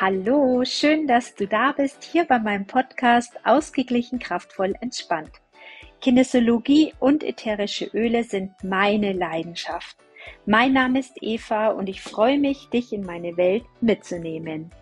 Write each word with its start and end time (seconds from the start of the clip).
Hallo, 0.00 0.64
schön, 0.64 1.06
dass 1.06 1.36
du 1.36 1.46
da 1.46 1.70
bist, 1.70 2.02
hier 2.02 2.24
bei 2.24 2.40
meinem 2.40 2.66
Podcast 2.66 3.32
Ausgeglichen, 3.44 4.18
kraftvoll, 4.18 4.74
entspannt. 4.80 5.30
Kinesiologie 6.00 6.92
und 6.98 7.22
ätherische 7.22 7.84
Öle 7.94 8.24
sind 8.24 8.50
meine 8.64 9.12
Leidenschaft. 9.12 9.96
Mein 10.46 10.72
Name 10.72 10.98
ist 10.98 11.12
Eva 11.20 11.68
und 11.68 11.88
ich 11.88 12.02
freue 12.02 12.40
mich, 12.40 12.68
dich 12.70 12.92
in 12.92 13.06
meine 13.06 13.36
Welt 13.36 13.62
mitzunehmen. 13.80 14.72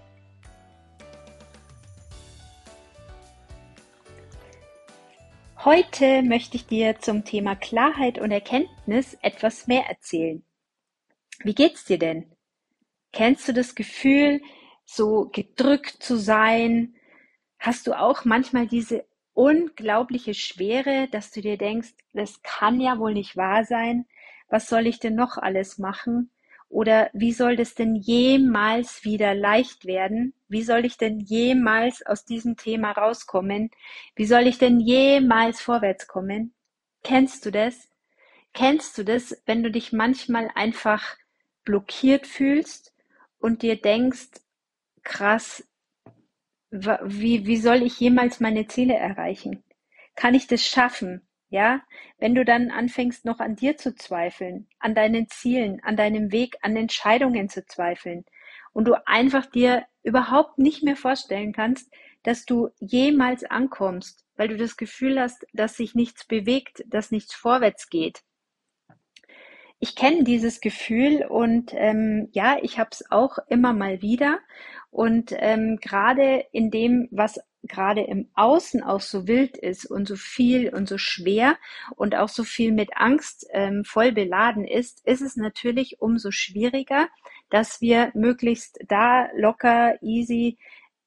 Heute 5.63 6.23
möchte 6.23 6.57
ich 6.57 6.67
dir 6.67 7.01
zum 7.01 7.27
Thema 7.27 7.55
Klarheit 7.55 8.19
und 8.19 8.31
Erkenntnis 8.31 9.19
etwas 9.21 9.67
mehr 9.67 9.85
erzählen. 9.91 10.43
Wie 11.41 11.55
geht's 11.55 11.85
dir 11.85 11.99
denn? 11.99 12.35
Kennst 13.13 13.47
du 13.47 13.53
das 13.53 13.75
Gefühl, 13.75 14.41
so 14.85 15.29
gedrückt 15.33 16.03
zu 16.03 16.17
sein? 16.17 16.95
Hast 17.59 17.87
du 17.87 17.99
auch 17.99 18.25
manchmal 18.25 18.67
diese 18.67 19.05
unglaubliche 19.35 20.35
Schwere, 20.35 21.09
dass 21.11 21.31
du 21.31 21.41
dir 21.41 21.57
denkst, 21.57 21.95
das 22.13 22.43
kann 22.43 22.81
ja 22.81 22.99
wohl 22.99 23.15
nicht 23.15 23.37
wahr 23.37 23.65
sein. 23.65 24.07
Was 24.49 24.69
soll 24.69 24.87
ich 24.87 24.99
denn 24.99 25.15
noch 25.15 25.39
alles 25.39 25.79
machen? 25.79 26.31
Oder 26.69 27.11
wie 27.13 27.33
soll 27.33 27.57
das 27.57 27.75
denn 27.75 27.97
jemals 27.97 29.05
wieder 29.05 29.35
leicht 29.35 29.85
werden? 29.85 30.33
Wie 30.49 30.63
soll 30.63 30.87
ich 30.87 30.97
denn 30.97 31.21
jemals 31.21 32.05
aus 32.05 32.25
diesem 32.25 32.57
Thema 32.57 32.93
rauskommen? 32.93 33.71
Wie 34.17 34.25
soll 34.25 34.47
ich 34.47 34.59
denn 34.59 34.81
jemals 34.81 35.61
vorwärts 35.61 36.07
kommen? 36.07 36.55
Kennst 37.05 37.45
du 37.45 37.51
das? 37.51 37.91
Kennst 38.55 38.97
du 38.97 39.05
das, 39.05 39.43
wenn 39.45 39.63
du 39.63 39.71
dich 39.71 39.93
manchmal 39.93 40.51
einfach 40.55 41.17
blockiert 41.65 42.27
fühlst 42.27 42.95
und 43.39 43.63
dir 43.63 43.81
denkst, 43.81 44.31
krass, 45.03 45.67
wie, 46.71 47.47
wie 47.47 47.57
soll 47.57 47.83
ich 47.83 48.01
jemals 48.01 48.41
meine 48.41 48.67
Ziele 48.67 48.95
erreichen? 48.95 49.63
Kann 50.15 50.35
ich 50.35 50.47
das 50.47 50.67
schaffen? 50.67 51.27
Ja, 51.51 51.83
wenn 52.19 52.35
du 52.35 52.47
dann 52.47 52.71
anfängst, 52.71 53.27
noch 53.27 53.39
an 53.39 53.57
dir 53.57 53.77
zu 53.77 53.95
zweifeln, 53.95 54.69
an 54.79 54.95
deinen 54.95 55.29
Zielen, 55.29 55.83
an 55.85 55.99
deinem 55.99 56.33
Weg, 56.33 56.57
an 56.63 56.77
Entscheidungen 56.77 57.51
zu 57.51 57.67
zweifeln 57.67 58.25
und 58.73 58.87
du 58.87 58.95
einfach 59.07 59.45
dir 59.45 59.85
überhaupt 60.03 60.59
nicht 60.59 60.83
mehr 60.83 60.97
vorstellen 60.97 61.53
kannst, 61.53 61.93
dass 62.23 62.47
du 62.47 62.71
jemals 62.79 63.45
ankommst, 63.45 64.25
weil 64.37 64.49
du 64.49 64.57
das 64.57 64.79
Gefühl 64.79 65.21
hast, 65.21 65.45
dass 65.53 65.77
sich 65.77 65.95
nichts 65.95 66.27
bewegt, 66.27 66.85
dass 66.87 67.11
nichts 67.11 67.35
vorwärts 67.35 67.91
geht. 67.91 68.23
Ich 69.85 69.97
kenne 69.97 70.23
dieses 70.23 70.61
Gefühl 70.61 71.27
und 71.29 71.73
ähm, 71.75 72.29
ja, 72.31 72.57
ich 72.63 72.79
habe 72.79 72.91
es 72.93 73.11
auch 73.11 73.39
immer 73.49 73.73
mal 73.73 74.01
wieder. 74.01 74.39
Und 74.93 75.35
ähm, 75.37 75.79
gerade 75.83 76.45
in 76.53 76.71
dem, 76.71 77.09
was 77.11 77.41
gerade 77.65 78.03
im 78.03 78.29
Außen 78.35 78.85
auch 78.85 79.01
so 79.01 79.27
wild 79.27 79.57
ist 79.57 79.85
und 79.87 80.07
so 80.07 80.15
viel 80.15 80.73
und 80.73 80.89
so 80.89 80.99
schwer 80.99 81.57
und 81.97 82.15
auch 82.15 82.29
so 82.29 82.45
viel 82.45 82.71
mit 82.71 82.97
Angst 82.97 83.45
ähm, 83.51 83.85
voll 83.85 84.13
beladen 84.13 84.69
ist, 84.69 85.05
ist 85.05 85.21
es 85.21 85.35
natürlich 85.35 86.01
umso 86.01 86.31
schwieriger, 86.31 87.09
dass 87.51 87.81
wir 87.81 88.13
möglichst 88.15 88.79
da 88.87 89.31
locker, 89.35 90.01
easy 90.01 90.59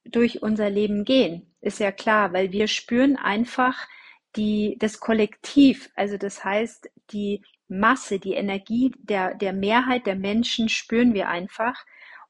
durch 0.04 0.42
unser 0.44 0.70
Leben 0.70 1.06
gehen. 1.06 1.56
Ist 1.62 1.80
ja 1.80 1.94
klar, 1.94 2.34
weil 2.34 2.52
wir 2.52 2.68
spüren 2.68 3.16
einfach 3.16 3.88
die, 4.36 4.76
das 4.82 5.00
Kollektiv, 5.00 5.90
also 5.96 6.18
das 6.18 6.44
heißt, 6.44 6.90
die 7.12 7.42
Masse, 7.68 8.20
die 8.20 8.34
Energie 8.34 8.92
der, 8.98 9.34
der 9.36 9.54
Mehrheit 9.54 10.06
der 10.06 10.16
Menschen 10.16 10.70
spüren 10.70 11.14
wir 11.14 11.30
einfach. 11.30 11.86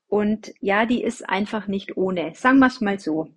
Und 0.08 0.54
ja, 0.62 0.86
die 0.86 1.04
ist 1.04 1.28
einfach 1.28 1.68
nicht 1.68 1.98
ohne. 1.98 2.36
Sagen 2.36 2.60
wir 2.60 2.68
es 2.68 2.82
mal 2.82 3.00
so. 3.00 3.28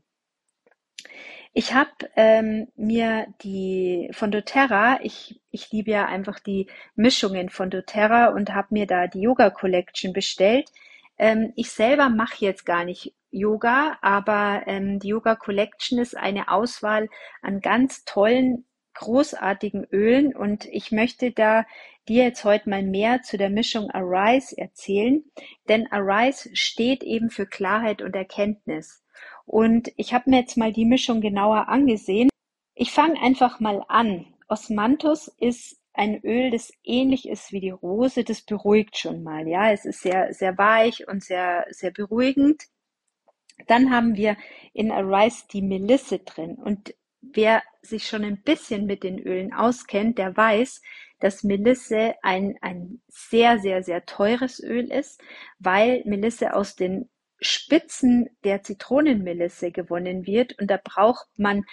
Ich 1.54 1.74
habe 1.74 1.90
ähm, 2.14 2.68
mir 2.76 3.26
die 3.42 4.10
von 4.12 4.30
doTERRA, 4.30 5.00
ich, 5.02 5.40
ich 5.50 5.72
liebe 5.72 5.90
ja 5.90 6.06
einfach 6.06 6.38
die 6.38 6.68
Mischungen 6.94 7.48
von 7.48 7.70
doTERRA 7.70 8.28
und 8.28 8.54
habe 8.54 8.68
mir 8.70 8.86
da 8.86 9.06
die 9.06 9.22
Yoga 9.22 9.50
Collection 9.50 10.12
bestellt. 10.12 10.70
Ähm, 11.18 11.52
ich 11.56 11.70
selber 11.70 12.10
mache 12.10 12.44
jetzt 12.44 12.64
gar 12.64 12.84
nicht 12.84 13.14
Yoga, 13.30 13.98
aber 14.02 14.62
ähm, 14.66 15.00
die 15.00 15.08
Yoga 15.08 15.34
Collection 15.34 15.98
ist 15.98 16.16
eine 16.16 16.48
Auswahl 16.48 17.08
an 17.42 17.60
ganz 17.60 18.04
tollen 18.04 18.64
großartigen 18.98 19.84
Ölen 19.92 20.34
und 20.34 20.66
ich 20.66 20.90
möchte 20.90 21.30
da 21.30 21.64
dir 22.08 22.24
jetzt 22.24 22.44
heute 22.44 22.68
mal 22.68 22.82
mehr 22.82 23.22
zu 23.22 23.38
der 23.38 23.50
Mischung 23.50 23.90
Arise 23.90 24.58
erzählen, 24.58 25.22
denn 25.68 25.90
Arise 25.92 26.50
steht 26.54 27.04
eben 27.04 27.30
für 27.30 27.46
Klarheit 27.46 28.02
und 28.02 28.16
Erkenntnis. 28.16 29.04
Und 29.46 29.92
ich 29.96 30.12
habe 30.12 30.30
mir 30.30 30.40
jetzt 30.40 30.56
mal 30.56 30.72
die 30.72 30.84
Mischung 30.84 31.20
genauer 31.20 31.68
angesehen. 31.68 32.28
Ich 32.74 32.90
fange 32.90 33.20
einfach 33.22 33.60
mal 33.60 33.84
an. 33.88 34.34
Osmanthus 34.48 35.28
ist 35.38 35.78
ein 35.92 36.20
Öl, 36.24 36.50
das 36.50 36.72
ähnlich 36.84 37.28
ist 37.28 37.52
wie 37.52 37.60
die 37.60 37.70
Rose, 37.70 38.24
das 38.24 38.42
beruhigt 38.42 38.96
schon 38.96 39.22
mal. 39.22 39.46
Ja, 39.46 39.70
es 39.70 39.84
ist 39.84 40.00
sehr, 40.00 40.32
sehr 40.34 40.58
weich 40.58 41.06
und 41.06 41.22
sehr, 41.22 41.66
sehr 41.70 41.92
beruhigend. 41.92 42.64
Dann 43.66 43.90
haben 43.90 44.16
wir 44.16 44.36
in 44.72 44.90
Arise 44.90 45.44
die 45.52 45.62
Melisse 45.62 46.18
drin 46.18 46.54
und 46.54 46.94
wer 47.20 47.62
sich 47.82 48.06
schon 48.06 48.24
ein 48.24 48.42
bisschen 48.42 48.86
mit 48.86 49.02
den 49.02 49.18
Ölen 49.18 49.52
auskennt, 49.52 50.18
der 50.18 50.36
weiß, 50.36 50.82
dass 51.20 51.44
Melisse 51.44 52.14
ein, 52.22 52.56
ein 52.60 53.00
sehr, 53.08 53.58
sehr, 53.58 53.82
sehr 53.82 54.04
teures 54.06 54.62
Öl 54.62 54.90
ist, 54.92 55.20
weil 55.58 56.02
Melisse 56.04 56.54
aus 56.54 56.76
den 56.76 57.08
Spitzen 57.40 58.28
der 58.44 58.62
Zitronenmelisse 58.62 59.70
gewonnen 59.70 60.26
wird. 60.26 60.58
Und 60.58 60.70
da 60.70 60.78
braucht 60.82 61.26
man 61.36 61.64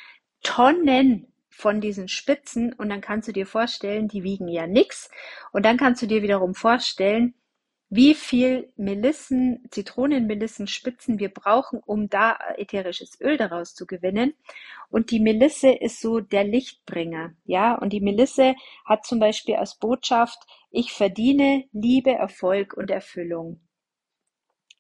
Tonnen 0.44 1.34
von 1.50 1.82
diesen 1.82 2.08
Spitzen. 2.08 2.74
Und 2.74 2.90
dann 2.90 3.02
kannst 3.02 3.28
du 3.28 3.32
dir 3.32 3.48
vorstellen, 3.48 4.08
die 4.08 4.24
wiegen 4.24 4.48
ja 4.48 4.68
nichts 4.68 5.10
und 5.52 5.66
dann 5.66 5.78
kannst 5.78 6.02
du 6.02 6.08
dir 6.08 6.22
wiederum 6.22 6.54
vorstellen, 6.54 7.34
wie 7.90 8.16
viel 8.16 8.72
Melissen, 8.78 9.64
Zitronenmelissenspitzen 9.70 11.20
wir 11.20 11.30
brauchen, 11.30 11.80
um 11.86 12.10
da 12.10 12.38
ätherisches 12.58 13.20
Öl 13.22 13.38
daraus 13.38 13.76
zu 13.76 13.86
gewinnen. 13.86 14.34
Und 14.90 15.12
die 15.12 15.20
Melisse 15.20 15.70
ist 15.70 16.02
so 16.02 16.20
der 16.20 16.44
Lichtbringer, 16.44 17.34
ja. 17.46 17.76
Und 17.76 17.94
die 17.94 18.02
Melisse 18.02 18.56
hat 18.86 19.06
zum 19.06 19.20
Beispiel 19.20 19.56
als 19.56 19.78
Botschaft, 19.78 20.40
ich 20.72 20.92
verdiene 20.92 21.66
Liebe, 21.74 22.12
Erfolg 22.12 22.76
und 22.76 22.90
Erfüllung. 22.90 23.62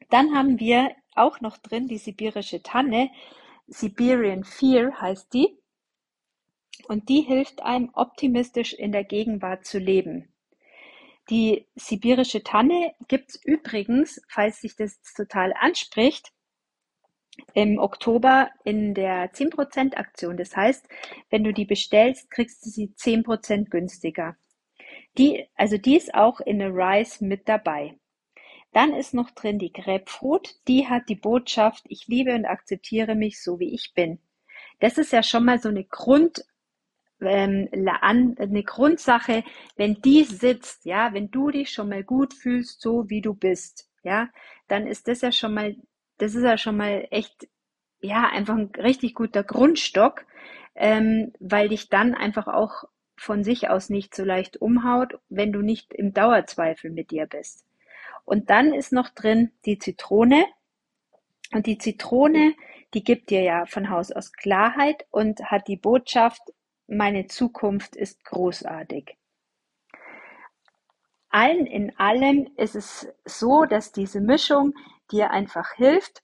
Dann 0.09 0.35
haben 0.35 0.59
wir 0.59 0.91
auch 1.15 1.41
noch 1.41 1.57
drin 1.57 1.87
die 1.87 1.97
sibirische 1.97 2.61
Tanne. 2.61 3.09
Siberian 3.67 4.43
Fear 4.43 4.99
heißt 4.99 5.33
die. 5.33 5.57
Und 6.87 7.09
die 7.09 7.21
hilft 7.21 7.63
einem 7.63 7.89
optimistisch 7.93 8.73
in 8.73 8.91
der 8.91 9.03
Gegenwart 9.03 9.65
zu 9.65 9.79
leben. 9.79 10.34
Die 11.29 11.67
sibirische 11.75 12.43
Tanne 12.43 12.93
gibt's 13.07 13.39
übrigens, 13.43 14.21
falls 14.29 14.61
sich 14.61 14.75
das 14.75 15.01
total 15.15 15.53
anspricht, 15.59 16.31
im 17.53 17.79
Oktober 17.79 18.49
in 18.63 18.93
der 18.93 19.33
10% 19.33 19.95
Aktion. 19.95 20.37
Das 20.37 20.55
heißt, 20.55 20.87
wenn 21.29 21.43
du 21.43 21.51
die 21.51 21.65
bestellst, 21.65 22.29
kriegst 22.31 22.65
du 22.65 22.69
sie 22.69 22.93
10% 22.95 23.69
günstiger. 23.69 24.37
Die, 25.17 25.47
also 25.55 25.77
die 25.77 25.97
ist 25.97 26.13
auch 26.13 26.39
in 26.39 26.59
der 26.59 26.73
Rice 26.73 27.21
mit 27.21 27.47
dabei. 27.47 27.97
Dann 28.71 28.93
ist 28.93 29.13
noch 29.13 29.31
drin 29.31 29.57
die 29.57 29.71
Grapefruit. 29.71 30.59
Die 30.67 30.87
hat 30.87 31.07
die 31.07 31.15
Botschaft, 31.15 31.85
ich 31.87 32.07
liebe 32.07 32.35
und 32.35 32.45
akzeptiere 32.45 33.15
mich 33.15 33.41
so, 33.41 33.59
wie 33.59 33.73
ich 33.73 33.93
bin. 33.95 34.19
Das 34.79 34.97
ist 34.97 35.13
ja 35.13 35.23
schon 35.23 35.45
mal 35.45 35.59
so 35.59 35.69
eine 35.69 35.85
Grund, 35.85 36.45
ähm, 37.25 37.69
eine 37.71 38.63
Grundsache, 38.63 39.43
wenn 39.75 40.01
die 40.01 40.23
sitzt, 40.23 40.85
ja, 40.85 41.13
wenn 41.13 41.31
du 41.31 41.51
dich 41.51 41.71
schon 41.71 41.89
mal 41.89 42.03
gut 42.03 42.33
fühlst, 42.33 42.81
so 42.81 43.09
wie 43.09 43.21
du 43.21 43.33
bist, 43.33 43.89
ja, 44.03 44.29
dann 44.67 44.87
ist 44.87 45.07
das 45.07 45.21
ja 45.21 45.31
schon 45.31 45.53
mal, 45.53 45.75
das 46.17 46.35
ist 46.35 46.43
ja 46.43 46.57
schon 46.57 46.77
mal 46.77 47.07
echt, 47.11 47.47
ja, 48.01 48.29
einfach 48.29 48.55
ein 48.55 48.71
richtig 48.77 49.15
guter 49.15 49.43
Grundstock, 49.43 50.25
ähm, 50.75 51.33
weil 51.39 51.69
dich 51.69 51.89
dann 51.89 52.13
einfach 52.13 52.47
auch 52.47 52.85
von 53.17 53.43
sich 53.43 53.69
aus 53.69 53.89
nicht 53.89 54.13
so 54.15 54.23
leicht 54.23 54.57
umhaut, 54.61 55.19
wenn 55.29 55.51
du 55.51 55.61
nicht 55.61 55.93
im 55.93 56.13
Dauerzweifel 56.13 56.91
mit 56.91 57.11
dir 57.11 57.27
bist. 57.27 57.65
Und 58.25 58.49
dann 58.49 58.73
ist 58.73 58.91
noch 58.91 59.09
drin 59.09 59.51
die 59.65 59.77
Zitrone. 59.77 60.45
Und 61.53 61.67
die 61.67 61.77
Zitrone, 61.77 62.53
die 62.93 63.03
gibt 63.03 63.29
dir 63.29 63.41
ja 63.41 63.65
von 63.65 63.89
Haus 63.89 64.11
aus 64.11 64.33
Klarheit 64.33 65.05
und 65.11 65.39
hat 65.45 65.67
die 65.67 65.77
Botschaft, 65.77 66.41
meine 66.87 67.27
Zukunft 67.27 67.95
ist 67.95 68.23
großartig. 68.25 69.17
Allen 71.29 71.65
in 71.65 71.97
allem 71.97 72.49
ist 72.55 72.75
es 72.75 73.07
so, 73.25 73.65
dass 73.65 73.91
diese 73.91 74.21
Mischung 74.21 74.73
dir 75.11 75.31
einfach 75.31 75.73
hilft, 75.73 76.23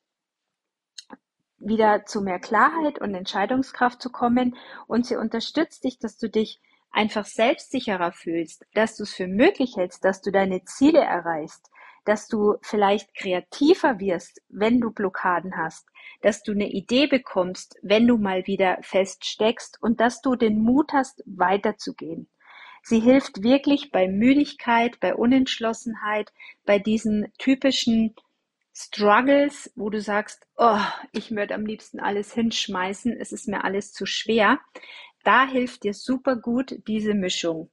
wieder 1.57 2.05
zu 2.05 2.21
mehr 2.21 2.39
Klarheit 2.39 2.99
und 2.99 3.13
Entscheidungskraft 3.13 4.01
zu 4.01 4.11
kommen 4.11 4.55
und 4.87 5.05
sie 5.05 5.15
unterstützt 5.15 5.83
dich, 5.83 5.99
dass 5.99 6.17
du 6.17 6.29
dich 6.29 6.61
einfach 6.91 7.25
selbstsicherer 7.25 8.11
fühlst, 8.11 8.65
dass 8.73 8.97
du 8.97 9.03
es 9.03 9.13
für 9.13 9.27
möglich 9.27 9.77
hältst, 9.77 10.03
dass 10.03 10.21
du 10.21 10.31
deine 10.31 10.63
Ziele 10.65 10.99
erreichst, 10.99 11.70
dass 12.05 12.27
du 12.27 12.55
vielleicht 12.61 13.13
kreativer 13.15 13.99
wirst, 13.99 14.41
wenn 14.49 14.79
du 14.79 14.91
Blockaden 14.91 15.57
hast, 15.57 15.87
dass 16.21 16.43
du 16.43 16.51
eine 16.51 16.69
Idee 16.69 17.07
bekommst, 17.07 17.77
wenn 17.81 18.07
du 18.07 18.17
mal 18.17 18.45
wieder 18.47 18.77
feststeckst 18.81 19.81
und 19.81 19.99
dass 19.99 20.21
du 20.21 20.35
den 20.35 20.61
Mut 20.61 20.91
hast, 20.93 21.23
weiterzugehen. 21.25 22.27
Sie 22.83 22.99
hilft 22.99 23.43
wirklich 23.43 23.91
bei 23.91 24.07
Müdigkeit, 24.07 24.99
bei 24.99 25.13
Unentschlossenheit, 25.15 26.31
bei 26.65 26.79
diesen 26.79 27.31
typischen 27.37 28.15
Struggles, 28.73 29.71
wo 29.75 29.89
du 29.89 30.01
sagst, 30.01 30.47
oh, 30.55 30.79
ich 31.11 31.31
würde 31.31 31.53
am 31.55 31.65
liebsten 31.65 31.99
alles 31.99 32.33
hinschmeißen, 32.33 33.15
es 33.19 33.31
ist 33.31 33.47
mir 33.47 33.63
alles 33.63 33.91
zu 33.93 34.05
schwer. 34.05 34.59
Da 35.23 35.47
hilft 35.47 35.83
dir 35.83 35.93
super 35.93 36.35
gut 36.35 36.79
diese 36.87 37.13
Mischung. 37.13 37.69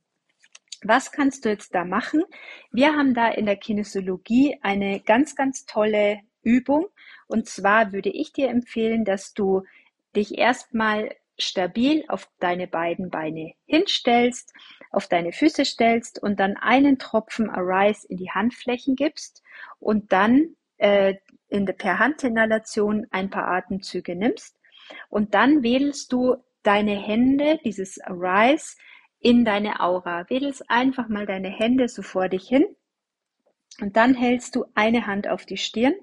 Was 0.82 1.10
kannst 1.12 1.44
du 1.44 1.48
jetzt 1.48 1.74
da 1.74 1.84
machen? 1.84 2.24
Wir 2.70 2.94
haben 2.94 3.14
da 3.14 3.28
in 3.28 3.46
der 3.46 3.56
Kinesiologie 3.56 4.58
eine 4.62 5.00
ganz, 5.00 5.34
ganz 5.34 5.66
tolle 5.66 6.20
Übung. 6.42 6.86
Und 7.26 7.46
zwar 7.46 7.92
würde 7.92 8.10
ich 8.10 8.32
dir 8.32 8.48
empfehlen, 8.48 9.04
dass 9.04 9.34
du 9.34 9.64
dich 10.14 10.38
erstmal 10.38 11.10
stabil 11.38 12.04
auf 12.08 12.28
deine 12.40 12.66
beiden 12.66 13.10
Beine 13.10 13.52
hinstellst, 13.66 14.52
auf 14.90 15.06
deine 15.06 15.32
Füße 15.32 15.64
stellst 15.64 16.22
und 16.22 16.40
dann 16.40 16.56
einen 16.56 16.98
Tropfen 16.98 17.50
Arise 17.50 18.06
in 18.08 18.16
die 18.16 18.30
Handflächen 18.30 18.96
gibst 18.96 19.42
und 19.78 20.12
dann 20.12 20.56
äh, 20.78 21.14
in 21.48 21.66
der, 21.66 21.74
per 21.74 21.98
Handinhalation 21.98 23.06
ein 23.10 23.30
paar 23.30 23.48
Atemzüge 23.48 24.16
nimmst. 24.16 24.56
Und 25.08 25.34
dann 25.34 25.62
wählst 25.62 26.12
du 26.12 26.36
deine 26.62 26.96
Hände, 26.96 27.58
dieses 27.64 28.00
Arise, 28.00 28.76
in 29.20 29.44
deine 29.44 29.80
Aura. 29.80 30.28
Wedelst 30.30 30.70
einfach 30.70 31.08
mal 31.08 31.26
deine 31.26 31.48
Hände 31.48 31.88
so 31.88 32.02
vor 32.02 32.28
dich 32.28 32.48
hin 32.48 32.64
und 33.80 33.96
dann 33.96 34.14
hältst 34.14 34.56
du 34.56 34.64
eine 34.74 35.06
Hand 35.06 35.28
auf 35.28 35.46
die 35.46 35.56
Stirn 35.56 35.94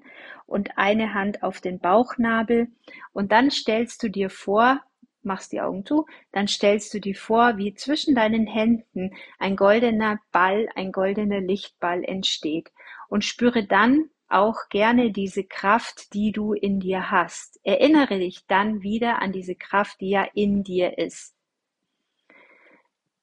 und 0.46 0.78
eine 0.78 1.14
Hand 1.14 1.42
auf 1.42 1.60
den 1.60 1.78
Bauchnabel 1.78 2.68
und 3.12 3.32
dann 3.32 3.50
stellst 3.50 4.02
du 4.02 4.08
dir 4.08 4.30
vor, 4.30 4.80
machst 5.22 5.52
die 5.52 5.60
Augen 5.60 5.84
zu, 5.84 6.06
dann 6.32 6.48
stellst 6.48 6.94
du 6.94 7.00
dir 7.00 7.16
vor, 7.16 7.58
wie 7.58 7.74
zwischen 7.74 8.14
deinen 8.14 8.46
Händen 8.46 9.10
ein 9.38 9.56
goldener 9.56 10.20
Ball, 10.32 10.68
ein 10.74 10.92
goldener 10.92 11.40
Lichtball 11.40 12.04
entsteht 12.04 12.72
und 13.08 13.24
spüre 13.24 13.66
dann 13.66 14.08
auch 14.28 14.68
gerne 14.70 15.12
diese 15.12 15.44
Kraft, 15.44 16.12
die 16.14 16.32
du 16.32 16.52
in 16.52 16.80
dir 16.80 17.10
hast. 17.10 17.60
Erinnere 17.62 18.18
dich 18.18 18.46
dann 18.46 18.82
wieder 18.82 19.20
an 19.20 19.32
diese 19.32 19.54
Kraft, 19.54 20.00
die 20.00 20.10
ja 20.10 20.26
in 20.34 20.64
dir 20.64 20.98
ist. 20.98 21.35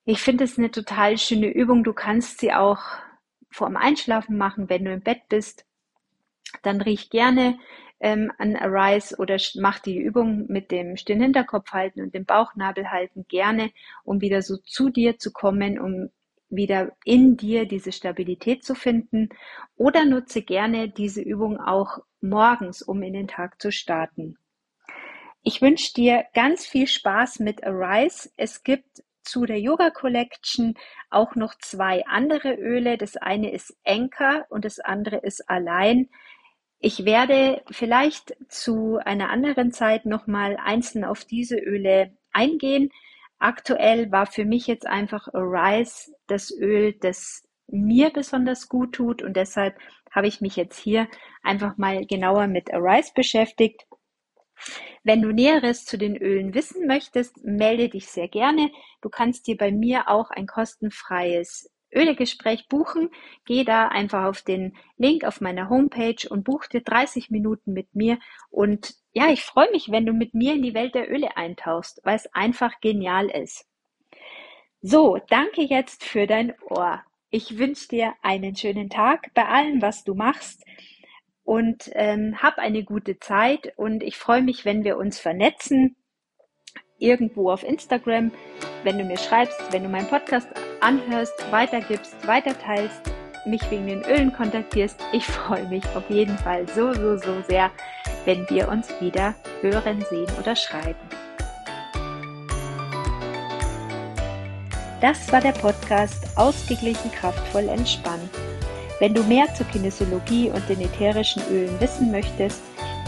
Ich 0.05 0.21
finde 0.21 0.43
es 0.43 0.57
eine 0.57 0.69
total 0.69 1.17
schöne 1.17 1.47
Übung. 1.47 1.83
Du 1.83 1.93
kannst 1.93 2.39
sie 2.39 2.53
auch 2.53 2.81
vor 3.49 3.67
dem 3.67 3.77
Einschlafen 3.77 4.37
machen, 4.37 4.69
wenn 4.69 4.83
du 4.83 4.91
im 4.91 5.01
Bett 5.01 5.29
bist. 5.29 5.65
Dann 6.61 6.81
riech 6.81 7.09
gerne 7.09 7.57
ähm, 8.01 8.31
an 8.37 8.57
Arise 8.57 9.15
oder 9.17 9.37
mach 9.55 9.79
die 9.79 9.97
Übung 9.97 10.45
mit 10.47 10.71
dem 10.71 10.97
stillen 10.97 11.21
Hinterkopf 11.21 11.71
halten 11.71 12.01
und 12.01 12.13
dem 12.13 12.25
Bauchnabel 12.25 12.91
halten 12.91 13.25
gerne, 13.29 13.71
um 14.03 14.19
wieder 14.19 14.41
so 14.41 14.57
zu 14.57 14.89
dir 14.89 15.19
zu 15.19 15.31
kommen, 15.31 15.79
um 15.79 16.09
wieder 16.49 16.91
in 17.05 17.37
dir 17.37 17.65
diese 17.65 17.93
Stabilität 17.93 18.65
zu 18.65 18.75
finden. 18.75 19.29
Oder 19.77 20.03
nutze 20.03 20.41
gerne 20.41 20.89
diese 20.89 21.21
Übung 21.21 21.61
auch 21.61 21.99
morgens, 22.19 22.81
um 22.81 23.01
in 23.03 23.13
den 23.13 23.29
Tag 23.29 23.61
zu 23.61 23.71
starten. 23.71 24.37
Ich 25.43 25.61
wünsche 25.61 25.93
dir 25.93 26.25
ganz 26.33 26.65
viel 26.65 26.87
Spaß 26.87 27.39
mit 27.39 27.63
Arise. 27.63 28.29
Es 28.35 28.63
gibt 28.63 29.03
zu 29.23 29.45
der 29.45 29.59
Yoga 29.59 29.89
Collection 29.89 30.75
auch 31.09 31.35
noch 31.35 31.55
zwei 31.59 32.05
andere 32.05 32.53
Öle. 32.53 32.97
Das 32.97 33.17
eine 33.17 33.51
ist 33.51 33.75
Anchor 33.85 34.45
und 34.49 34.65
das 34.65 34.79
andere 34.79 35.17
ist 35.17 35.49
Allein. 35.49 36.09
Ich 36.79 37.05
werde 37.05 37.63
vielleicht 37.71 38.35
zu 38.49 38.99
einer 39.03 39.29
anderen 39.29 39.71
Zeit 39.71 40.05
nochmal 40.05 40.57
einzeln 40.61 41.05
auf 41.05 41.23
diese 41.23 41.57
Öle 41.57 42.17
eingehen. 42.33 42.89
Aktuell 43.39 44.11
war 44.11 44.25
für 44.25 44.45
mich 44.45 44.67
jetzt 44.67 44.85
einfach 44.85 45.27
Arise 45.33 46.13
das 46.27 46.51
Öl, 46.51 46.93
das 46.99 47.47
mir 47.67 48.09
besonders 48.09 48.67
gut 48.67 48.95
tut 48.95 49.21
und 49.21 49.35
deshalb 49.35 49.77
habe 50.11 50.27
ich 50.27 50.41
mich 50.41 50.55
jetzt 50.55 50.77
hier 50.77 51.07
einfach 51.41 51.77
mal 51.77 52.05
genauer 52.05 52.47
mit 52.47 52.73
Arise 52.73 53.11
beschäftigt. 53.15 53.85
Wenn 55.03 55.21
du 55.21 55.31
Näheres 55.31 55.85
zu 55.85 55.97
den 55.97 56.15
Ölen 56.15 56.53
wissen 56.53 56.87
möchtest, 56.87 57.43
melde 57.43 57.89
dich 57.89 58.07
sehr 58.07 58.27
gerne. 58.27 58.71
Du 59.01 59.09
kannst 59.09 59.47
dir 59.47 59.57
bei 59.57 59.71
mir 59.71 60.09
auch 60.09 60.29
ein 60.29 60.47
kostenfreies 60.47 61.69
Ölegespräch 61.93 62.67
buchen. 62.67 63.09
Geh 63.45 63.63
da 63.63 63.87
einfach 63.87 64.25
auf 64.25 64.41
den 64.41 64.75
Link 64.97 65.25
auf 65.25 65.41
meiner 65.41 65.69
Homepage 65.69 66.27
und 66.29 66.43
buch 66.43 66.65
dir 66.65 66.81
30 66.81 67.29
Minuten 67.29 67.73
mit 67.73 67.93
mir. 67.95 68.17
Und 68.49 68.95
ja, 69.11 69.29
ich 69.29 69.43
freue 69.43 69.71
mich, 69.71 69.91
wenn 69.91 70.05
du 70.05 70.13
mit 70.13 70.33
mir 70.33 70.53
in 70.53 70.63
die 70.63 70.73
Welt 70.73 70.95
der 70.95 71.11
Öle 71.11 71.37
eintauchst, 71.37 72.01
weil 72.03 72.15
es 72.15 72.33
einfach 72.33 72.79
genial 72.81 73.29
ist. 73.29 73.67
So, 74.81 75.19
danke 75.29 75.61
jetzt 75.61 76.03
für 76.03 76.27
dein 76.27 76.53
Ohr. 76.69 77.03
Ich 77.29 77.57
wünsche 77.57 77.87
dir 77.87 78.13
einen 78.21 78.55
schönen 78.55 78.89
Tag 78.89 79.33
bei 79.33 79.45
allem, 79.45 79.81
was 79.81 80.03
du 80.03 80.13
machst 80.13 80.63
und 81.53 81.91
ähm, 81.93 82.41
hab 82.41 82.57
eine 82.57 82.83
gute 82.83 83.19
Zeit 83.19 83.73
und 83.75 84.01
ich 84.01 84.17
freue 84.17 84.41
mich, 84.41 84.65
wenn 84.65 84.83
wir 84.83 84.97
uns 84.97 85.19
vernetzen 85.19 85.95
irgendwo 86.97 87.51
auf 87.51 87.63
Instagram, 87.63 88.31
wenn 88.83 88.97
du 88.97 89.03
mir 89.03 89.19
schreibst, 89.19 89.61
wenn 89.71 89.83
du 89.83 89.89
meinen 89.89 90.07
Podcast 90.07 90.47
anhörst, 90.81 91.33
weitergibst, 91.51 92.15
weiterteilst, 92.25 93.03
mich 93.45 93.61
wegen 93.69 93.85
den 93.85 94.01
Ölen 94.01 94.33
kontaktierst. 94.33 94.99
Ich 95.11 95.25
freue 95.25 95.67
mich 95.67 95.83
auf 95.95 96.09
jeden 96.09 96.35
Fall 96.39 96.67
so, 96.69 96.91
so, 96.91 97.17
so 97.17 97.41
sehr, 97.47 97.69
wenn 98.25 98.49
wir 98.49 98.67
uns 98.67 98.89
wieder 98.99 99.35
hören, 99.61 100.03
sehen 100.09 100.31
oder 100.39 100.55
schreiben. 100.55 101.07
Das 105.01 105.31
war 105.31 105.41
der 105.41 105.51
Podcast 105.51 106.35
Ausgeglichen, 106.35 107.11
kraftvoll, 107.11 107.69
entspannt. 107.69 108.31
Wenn 108.99 109.13
du 109.13 109.23
mehr 109.23 109.53
zur 109.53 109.65
Kinesiologie 109.67 110.49
und 110.49 110.67
den 110.69 110.81
ätherischen 110.81 111.43
Ölen 111.51 111.79
wissen 111.79 112.11
möchtest, 112.11 112.61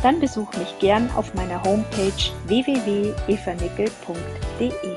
dann 0.03 0.19
besuch 0.19 0.51
mich 0.57 0.77
gern 0.79 1.09
auf 1.15 1.33
meiner 1.33 1.63
Homepage 1.63 2.11
www.evanickel.de. 2.45 4.94